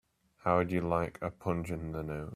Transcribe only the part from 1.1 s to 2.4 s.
a punch in the nose?